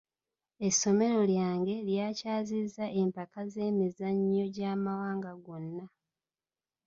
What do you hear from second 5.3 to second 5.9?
gonna.